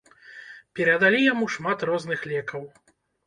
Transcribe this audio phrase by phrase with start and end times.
[0.77, 2.67] Перадалі яму шмат розных лекаў.